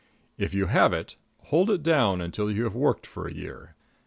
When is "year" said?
3.35-3.75